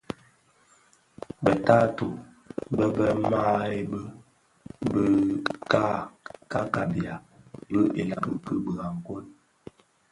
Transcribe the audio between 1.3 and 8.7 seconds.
Be taatôh be be mahebe bë ka kabiya bi ilami ki